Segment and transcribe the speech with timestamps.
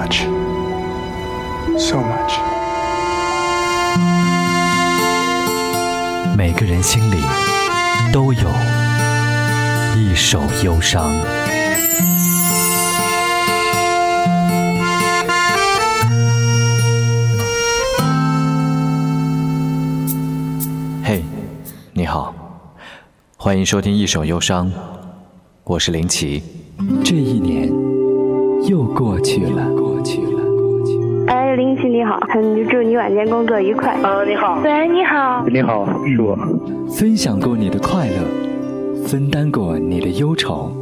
[0.00, 0.20] much,
[1.78, 2.32] so much.
[6.34, 7.16] 每个人心里
[8.10, 8.48] 都有
[9.98, 11.12] 一首忧伤。
[21.04, 21.22] 嘿，
[21.92, 22.34] 你好，
[23.36, 24.66] 欢迎收听《一首忧伤》，
[25.64, 26.42] 我是林奇。
[27.04, 27.70] 这一年
[28.66, 29.62] 又过去了，
[31.56, 33.96] 林奇你好，嗯，祝你晚间工作愉快。
[34.02, 36.36] 呃，你好，喂，你好，你好，是我。
[36.88, 40.72] 分享过你的快乐，分担过你的忧愁。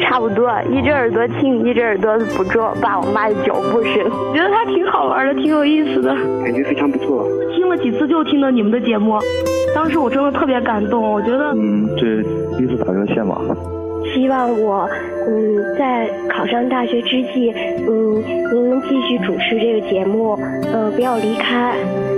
[0.00, 3.94] 差不多，一只耳朵听，一只耳朵捕捉我爸我妈的脚步声，
[4.34, 7.26] 觉得他挺好玩的，挺有意思的，感觉非常不错。
[7.54, 9.18] 听了几次就听到你们的节目，
[9.74, 12.22] 当时我真的特别感动，我觉得，嗯，这
[12.56, 13.36] 第一次打热线嘛。
[14.14, 14.88] 希望我，
[15.26, 20.38] 嗯，在考上大学之际，嗯，您能继续主持这个节目，
[20.72, 21.74] 嗯，不要离开，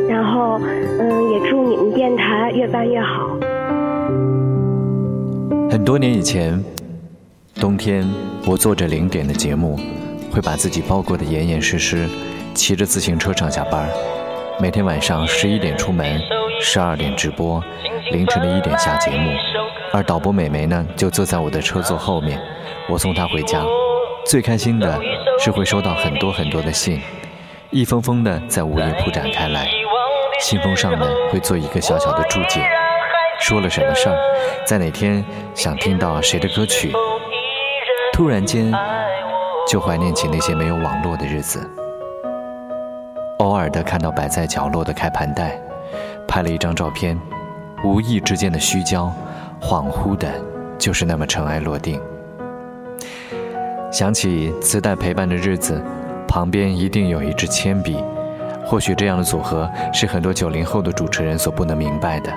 [0.08, 0.60] 然后，
[0.98, 3.28] 嗯，也祝你们电台越办越好。
[5.70, 6.62] 很多年以前。
[7.60, 8.04] 冬天，
[8.48, 9.78] 我做着零点的节目，
[10.28, 12.04] 会把自己包裹得严严实实，
[12.52, 13.88] 骑着自行车上下班。
[14.60, 16.20] 每天晚上十一点出门，
[16.60, 17.62] 十二点直播，
[18.10, 19.30] 凌晨的一点下节目。
[19.92, 22.40] 而导播美眉呢，就坐在我的车座后面，
[22.88, 23.62] 我送她回家。
[24.26, 24.98] 最开心的
[25.38, 27.00] 是会收到很多很多的信，
[27.70, 29.68] 一封封的在午夜铺展开来。
[30.40, 32.66] 信封上呢，会做一个小小的注解，
[33.40, 34.16] 说了什么事儿，
[34.64, 35.24] 在哪天
[35.54, 36.92] 想听到谁的歌曲。
[38.12, 38.72] 突然间，
[39.68, 41.68] 就怀念起那些没有网络的日子。
[43.38, 45.60] 偶尔的看到摆在角落的开盘带，
[46.34, 47.16] 拍了一张照片，
[47.84, 49.08] 无意之间的虚焦，
[49.60, 50.28] 恍惚的，
[50.76, 52.00] 就是那么尘埃落定。
[53.92, 55.80] 想起磁带陪伴的日子，
[56.26, 58.02] 旁边一定有一支铅笔。
[58.66, 62.32] 或许这样的组合是很多九零后的主持人所不能明白的，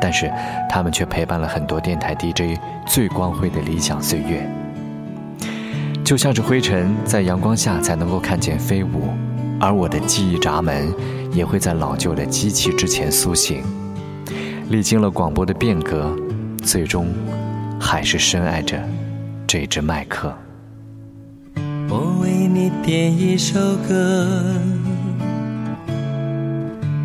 [0.00, 0.30] 但是
[0.70, 4.48] 他们却陪伴了很多电台 DJ 最光辉的理想岁月。
[6.04, 9.08] 就像是灰尘在阳光下才能够看见飞舞，
[9.60, 10.94] 而我的记忆闸门
[11.32, 13.62] 也会在老旧的机器之前苏醒。
[14.68, 16.16] 历经了广播的变革，
[16.62, 17.08] 最终
[17.80, 18.82] 还是深爱着
[19.46, 20.32] 这只麦克。
[21.88, 24.26] 我为你点一首歌，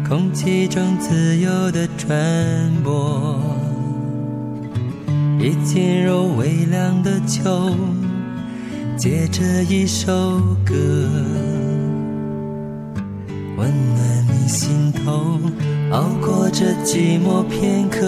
[0.08, 3.38] 空气中自由的传播，
[5.40, 7.76] 已进入微凉的秋。
[8.98, 10.12] 借着一首
[10.66, 10.74] 歌，
[13.57, 15.40] 温暖你心头，
[15.90, 18.06] 熬过这寂寞片刻，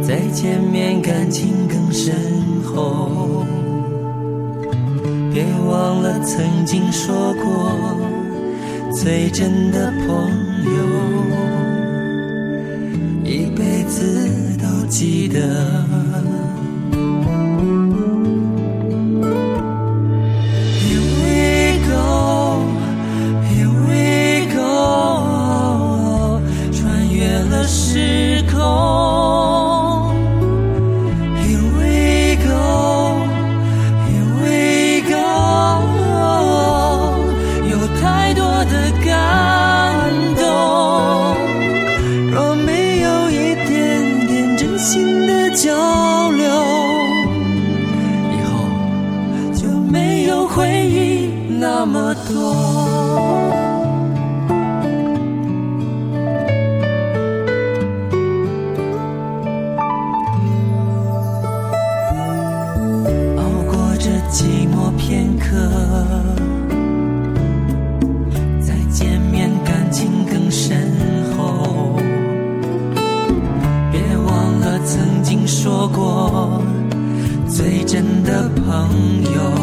[0.00, 2.14] 再见面感情更深
[2.62, 3.44] 厚。
[5.34, 7.72] 别忘了曾经说过，
[8.92, 10.30] 最真的朋
[10.64, 10.78] 友，
[13.24, 16.35] 一辈子都记得。
[50.56, 51.28] 回忆
[51.60, 52.50] 那么多
[63.36, 65.54] 熬过这寂寞片刻
[68.58, 70.90] 再见面感情更深
[71.36, 71.98] 厚。
[73.92, 76.62] 别忘了曾经说过
[77.46, 79.55] 最真的朋友。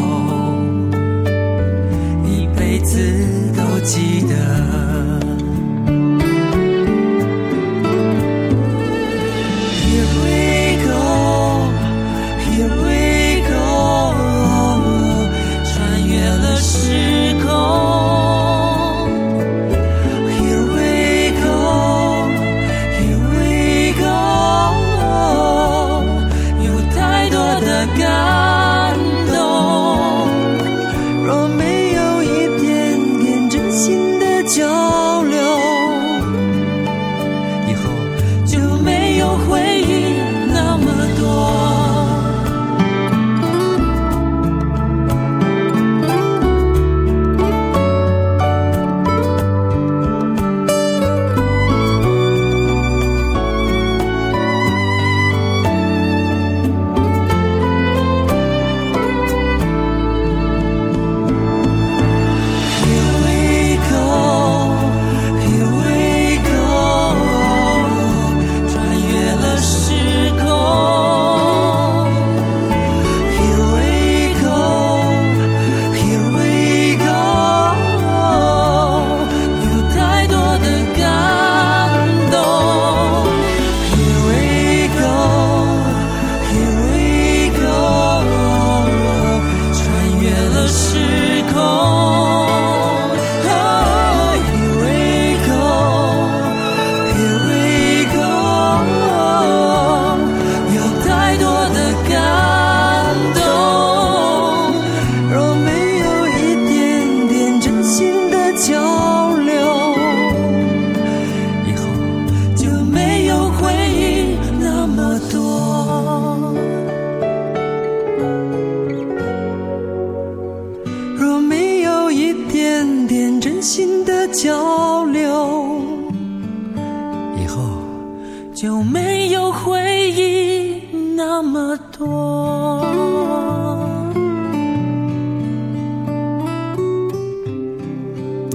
[131.92, 132.84] 多。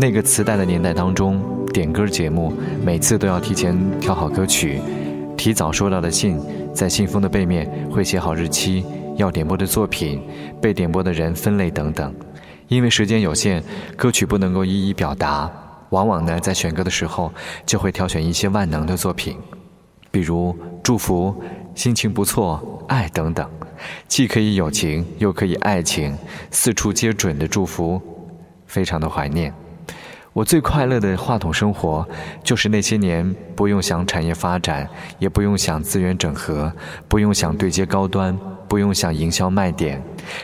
[0.02, 1.42] 那个磁带的年代当中，
[1.74, 2.54] 点歌节目
[2.86, 4.80] 每次都要提前挑好歌曲，
[5.36, 6.40] 提早收到的信，
[6.74, 8.86] 在信封的背面会写好日期、
[9.18, 10.22] 要点播的作品、
[10.62, 12.14] 被点播的人分类等等。
[12.70, 13.62] 因为时间有限，
[13.98, 15.52] 歌曲不能够一一表达，
[15.90, 17.30] 往往呢在选歌的时候
[17.66, 19.36] 就会挑选一些万能的作品，
[20.12, 21.36] 比如祝福、
[21.76, 23.50] 心情不错、爱等等，
[24.08, 26.18] 既可以友情又可以爱情，
[26.52, 28.02] 四处皆准的祝福，
[28.66, 29.54] 非常的怀念。
[30.34, 32.08] 我最快乐的话筒生活，
[32.44, 34.88] 就是那些年不用想产业发展，
[35.18, 36.72] 也不用想资源整合，
[37.08, 38.38] 不用想对接高端，
[38.68, 40.02] 不用想营销卖点，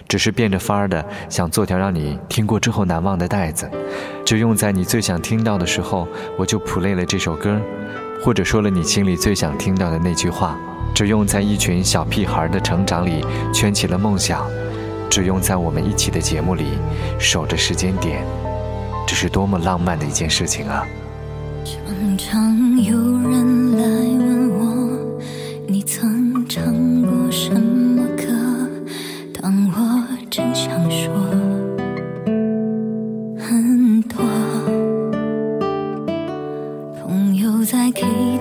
[0.07, 3.69] 只是变着法儿的想做条让你听过之后难忘的带子，
[4.25, 6.07] 就用在你最想听到的时候，
[6.37, 7.61] 我就谱累了这首歌，
[8.23, 10.57] 或者说了你心里最想听到的那句话，
[10.95, 13.21] 只用在一群小屁孩的成长里
[13.53, 14.47] 圈起了梦想，
[15.09, 16.63] 只用在我们一起的节目里
[17.19, 18.23] 守着时间点。
[19.05, 20.87] 这是多么浪漫的一件事情啊！
[21.65, 23.83] 常常有人来
[24.25, 25.19] 问我，
[25.67, 26.63] 你曾唱
[27.01, 28.23] 过什么歌？
[29.41, 30.01] 当我
[30.31, 31.13] 真想说
[33.37, 34.23] 很多，
[37.03, 38.34] 朋友在 K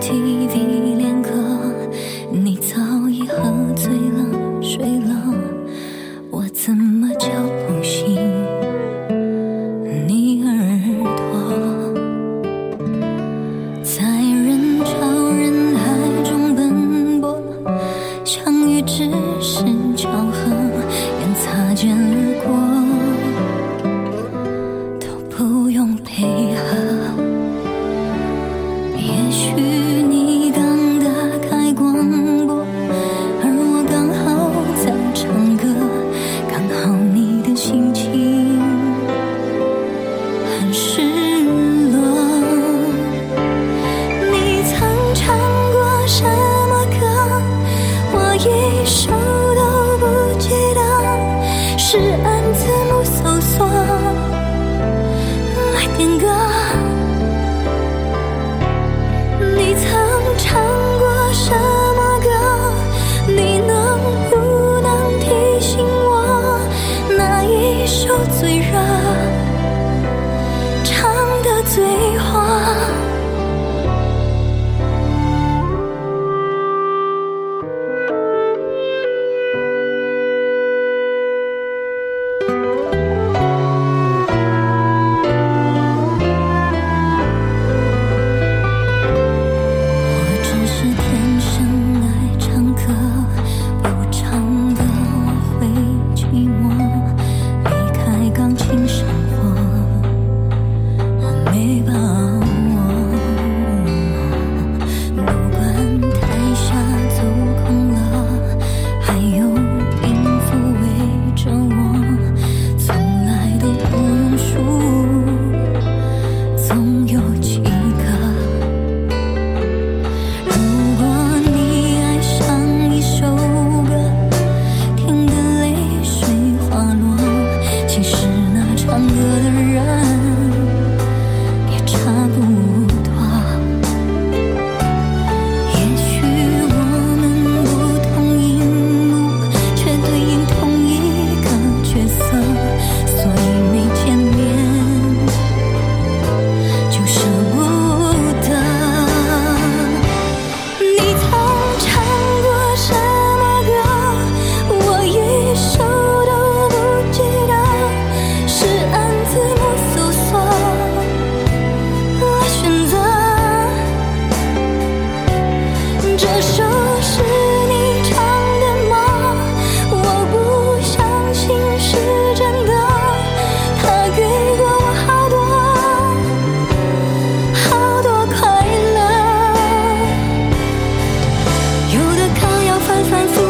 [182.95, 183.44] 反反复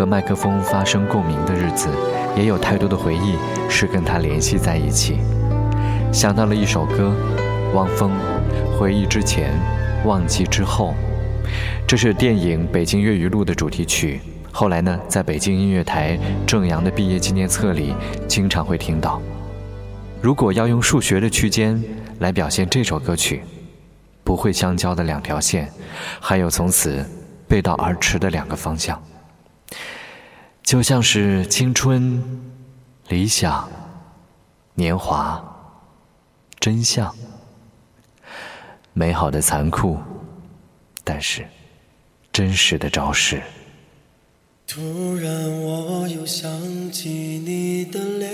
[0.00, 1.90] 和麦克风发生共鸣的日子，
[2.34, 3.34] 也有太多的回忆
[3.68, 5.18] 是跟他联系在一起。
[6.10, 7.14] 想到了一首歌，
[7.74, 8.10] 汪峰，
[8.78, 9.52] 《回忆之前，
[10.06, 10.94] 忘记之后》，
[11.86, 14.22] 这是电影《北京粤语录》的主题曲。
[14.50, 17.94] 后来呢，在北京音乐台正阳的毕业纪念册里，
[18.26, 19.20] 经常会听到。
[20.22, 21.78] 如果要用数学的区间
[22.20, 23.42] 来表现这首歌曲，
[24.24, 25.70] 不会相交的两条线，
[26.18, 27.04] 还有从此
[27.46, 28.98] 背道而驰的两个方向，
[30.70, 32.22] 就像是青春、
[33.08, 33.68] 理想、
[34.74, 35.44] 年华、
[36.60, 37.12] 真相，
[38.92, 39.98] 美好的残酷，
[41.02, 41.44] 但是
[42.30, 43.42] 真实的昭示。
[44.68, 46.48] 突然，我又想
[46.92, 48.30] 起你的脸。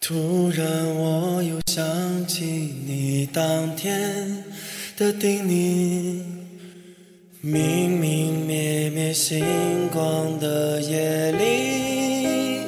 [0.00, 2.44] 突然，我又想起
[2.86, 4.44] 你当天
[4.96, 6.31] 的叮咛。
[7.44, 9.44] 明明灭灭星
[9.92, 12.60] 光的夜里，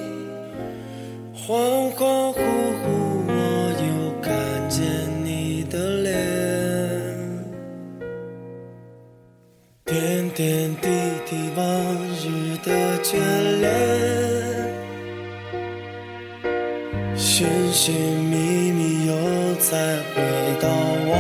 [1.33, 2.43] 恍恍惚惚，
[3.29, 3.33] 我
[3.79, 3.87] 又
[4.21, 4.35] 看
[4.69, 4.83] 见
[5.25, 6.13] 你的脸。
[9.85, 10.89] 点点滴
[11.25, 11.65] 滴，往
[12.19, 13.15] 日的眷
[13.61, 13.71] 恋，
[17.17, 19.15] 寻寻觅觅，又
[19.61, 20.21] 再回
[20.61, 20.69] 到
[21.07, 21.13] 我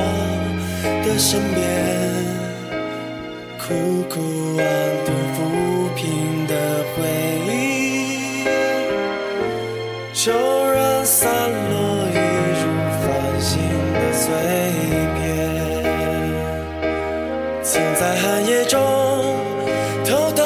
[1.07, 1.74] 的身边。
[3.67, 3.73] 苦
[4.11, 4.21] 苦
[4.59, 4.65] 安
[5.07, 5.37] 顿抚
[5.97, 6.53] 平的
[6.93, 7.01] 回
[7.49, 8.45] 忆，
[10.13, 10.31] 骤
[10.71, 11.33] 然散
[11.71, 11.75] 落，
[12.13, 12.15] 一
[12.61, 12.63] 如
[13.01, 13.05] 繁
[13.41, 13.53] 星
[13.95, 14.23] 的碎
[15.17, 15.19] 片。
[17.63, 18.79] 曾在寒夜中
[20.05, 20.43] 偷偷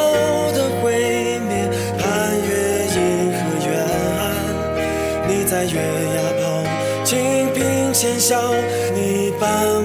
[0.52, 2.06] 的会面，盼
[2.46, 2.50] 月
[2.94, 2.96] 银
[3.34, 3.68] 河远
[4.20, 4.22] 岸。
[5.26, 5.75] 你在月
[6.14, 6.40] 牙旁
[7.02, 7.18] 静
[7.52, 8.54] 品浅笑，
[8.94, 9.77] 你伴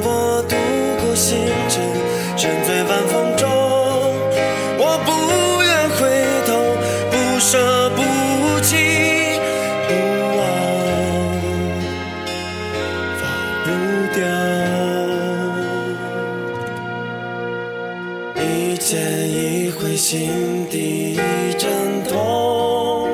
[20.03, 21.72] 心底一阵
[22.10, 23.07] 痛。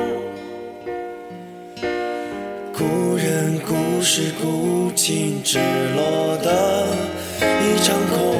[2.76, 5.60] 故人故事，古今只
[5.94, 6.86] 落得
[7.44, 8.39] 一场空。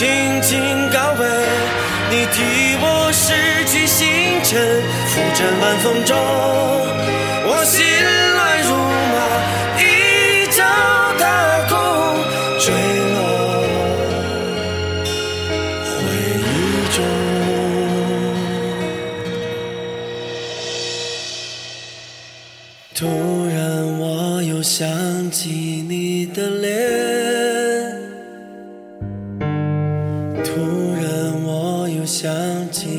[0.00, 1.26] 旁静静高飞，
[2.10, 3.34] 你替我拾
[3.66, 6.16] 起星辰，浮沉晚风中，
[32.22, 32.89] 想起